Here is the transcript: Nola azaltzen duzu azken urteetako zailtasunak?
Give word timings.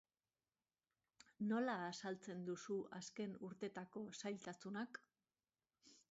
Nola 1.49 1.75
azaltzen 1.89 2.41
duzu 2.47 2.77
azken 2.99 3.35
urteetako 3.49 4.03
zailtasunak? 4.23 4.99